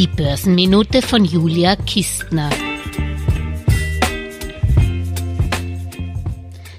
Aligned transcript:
Die 0.00 0.06
Börsenminute 0.06 1.02
von 1.02 1.26
Julia 1.26 1.76
Kistner. 1.76 2.48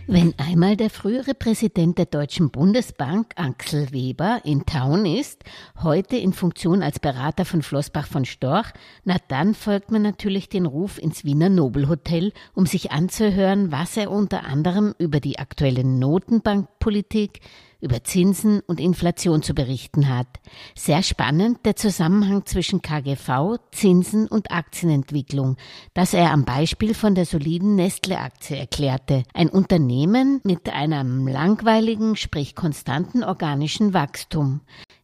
Wenn 0.08 0.34
einmal 0.40 0.76
der 0.76 0.90
frühere 0.90 1.36
Präsident 1.36 2.00
der 2.00 2.08
Deutschen 2.08 2.50
Bundesbank, 2.50 3.34
Axel 3.36 3.92
Weber, 3.92 4.42
in 4.44 4.66
Town 4.66 5.06
ist, 5.06 5.44
heute 5.84 6.18
in 6.18 6.34
Funktion 6.34 6.82
als 6.82 7.00
Berater 7.00 7.46
von 7.46 7.62
Flossbach 7.62 8.08
von 8.08 8.26
Storch, 8.26 8.72
na 9.04 9.18
dann 9.28 9.54
folgt 9.54 9.92
man 9.92 10.02
natürlich 10.02 10.50
den 10.50 10.66
Ruf 10.66 10.98
ins 10.98 11.24
Wiener 11.24 11.50
Nobelhotel, 11.50 12.34
um 12.56 12.66
sich 12.66 12.92
anzuhören, 12.92 13.72
was 13.72 13.98
er 13.98 14.10
unter 14.10 14.46
anderem 14.46 14.96
über 14.98 15.20
die 15.20 15.38
aktuelle 15.38 15.84
Notenbankpolitik, 15.84 17.40
über 17.82 18.04
Zinsen 18.04 18.62
und 18.68 18.80
Inflation 18.80 19.42
zu 19.42 19.54
berichten 19.54 20.08
hat. 20.08 20.28
Sehr 20.76 21.04
spannend 21.04 21.66
der 21.66 21.76
Zusammenhang 21.76 22.46
zwischen 22.46 22.82
KGV, 22.82 23.58
Zinsen 23.72 24.28
und 24.28 24.52
Aktienentwicklung, 24.52 25.58
das 25.94 26.14
er 26.14 26.32
am 26.32 26.46
Beispiel 26.46 26.94
von 26.94 27.16
der 27.16 27.26
soliden 27.26 27.76
Nestle-Aktie 27.76 28.58
erklärte. 28.58 29.24
Ein 29.34 29.50
Unternehmen 29.50 30.42
mit 30.44 30.70
einem 30.70 31.28
langweiligen, 31.28 32.16
sprich 32.16 32.56
konstanten 32.56 33.24
organischen 33.24 33.94
Wachstum. 33.94 34.62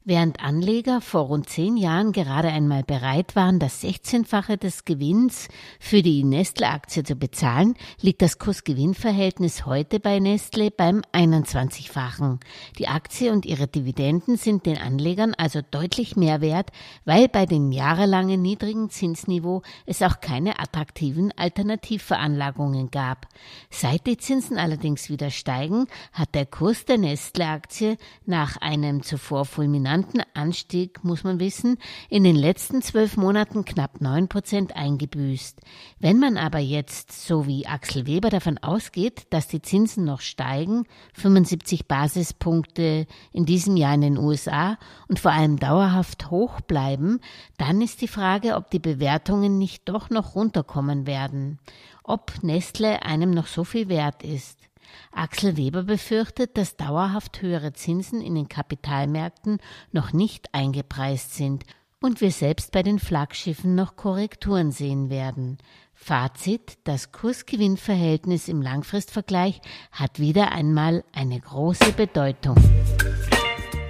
Während 0.10 0.40
Anleger 0.40 1.02
vor 1.02 1.24
rund 1.24 1.50
zehn 1.50 1.76
Jahren 1.76 2.14
gerade 2.14 2.48
einmal 2.48 2.82
bereit 2.82 3.36
waren, 3.36 3.60
das 3.60 3.84
16-fache 3.84 4.56
des 4.56 4.86
Gewinns 4.86 5.50
für 5.82 6.02
die 6.02 6.24
Nestle-Aktie 6.24 7.04
zu 7.04 7.18
bezahlen, 7.18 7.76
liegt 8.00 8.22
das 8.22 8.40
Kurs-Gewinn-Verhältnis 8.40 9.66
heute 9.66 10.00
bei 10.00 10.20
Nestle 10.20 10.72
beim 10.72 11.02
21-fachen. 11.12 12.40
Die 12.80 12.88
Aktie 12.88 13.34
und 13.34 13.46
ihre 13.46 13.68
Dividenden 13.68 14.38
sind 14.38 14.66
den 14.66 14.78
Anlegern 14.78 15.34
also 15.34 15.60
deutlich 15.72 16.16
mehr 16.16 16.40
wert, 16.40 16.70
weil 17.04 17.28
bei 17.28 17.46
dem 17.46 17.74
jahrelangen 17.74 18.42
niedrigen 18.42 18.90
Zinsniveau 18.90 19.62
es 19.86 20.02
auch 20.02 20.22
keine 20.22 20.60
attraktiven 20.60 21.34
Alternativveranlagungen 21.36 22.92
gab. 22.92 23.28
Seit 23.70 24.08
die 24.08 24.16
Zinsen 24.16 24.58
allerdings 24.58 25.10
wieder 25.10 25.32
steigen, 25.32 25.88
hat 26.14 26.34
der 26.34 26.46
Kurs 26.46 26.86
der 26.86 26.98
Nestle-Aktie 26.98 27.98
nach 28.26 28.56
einem 28.62 29.04
zuvor 29.04 29.44
fulminanten 29.44 29.97
rasanten 29.98 30.22
Anstieg, 30.34 31.04
muss 31.04 31.24
man 31.24 31.40
wissen, 31.40 31.78
in 32.10 32.24
den 32.24 32.36
letzten 32.36 32.82
zwölf 32.82 33.18
Monaten 33.18 33.66
knapp 33.66 34.00
neun 34.00 34.28
Prozent 34.28 34.76
eingebüßt. 34.76 35.60
Wenn 36.00 36.20
man 36.20 36.38
aber 36.38 36.60
jetzt, 36.60 37.26
so 37.26 37.48
wie 37.48 37.66
Axel 37.66 38.06
Weber 38.06 38.30
davon 38.30 38.60
ausgeht, 38.60 39.26
dass 39.32 39.48
die 39.48 39.62
Zinsen 39.62 40.06
noch 40.06 40.22
steigen, 40.22 40.86
75 41.14 41.88
Basispunkte 41.88 43.08
in 43.32 43.46
diesem 43.46 43.76
Jahr 43.76 43.96
in 43.96 44.02
den 44.02 44.18
USA 44.18 44.78
und 45.08 45.20
vor 45.20 45.32
allem 45.32 45.58
dauerhaft 45.58 46.30
hoch 46.30 46.62
bleiben, 46.62 47.20
dann 47.58 47.82
ist 47.82 48.02
die 48.02 48.08
Frage, 48.08 48.56
ob 48.56 48.70
die 48.70 48.80
Bewertungen 48.80 49.58
nicht 49.58 49.90
doch 49.90 50.12
noch 50.12 50.36
runterkommen 50.36 51.08
werden, 51.08 51.58
ob 52.04 52.44
Nestle 52.44 53.04
einem 53.04 53.32
noch 53.32 53.48
so 53.48 53.64
viel 53.64 53.90
wert 53.90 54.24
ist. 54.24 54.67
Axel 55.12 55.58
Weber 55.58 55.84
befürchtet, 55.84 56.58
dass 56.58 56.78
dauerhaft 56.78 57.42
höhere 57.42 57.74
Zinsen 57.74 58.22
in 58.22 58.36
den 58.36 58.48
Kapitalmärkten 58.48 59.60
noch 59.92 60.14
nicht 60.14 60.54
eingepreist 60.54 61.36
sind 61.36 61.66
und 62.02 62.22
wir 62.22 62.32
selbst 62.32 62.72
bei 62.72 62.84
den 62.84 63.00
Flaggschiffen 63.00 63.76
noch 63.76 63.96
Korrekturen 63.96 64.72
sehen 64.72 65.10
werden. 65.10 65.58
Fazit, 65.94 66.78
das 66.84 67.12
Kursgewinnverhältnis 67.12 68.48
im 68.48 68.62
Langfristvergleich 68.62 69.62
hat 69.92 70.20
wieder 70.20 70.52
einmal 70.52 71.04
eine 71.12 71.40
große 71.40 71.94
Bedeutung. 71.94 72.56